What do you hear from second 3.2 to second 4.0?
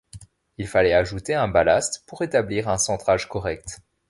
correct.